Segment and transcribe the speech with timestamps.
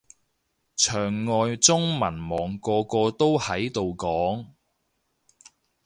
[0.75, 4.47] 牆外中文網個個都喺度講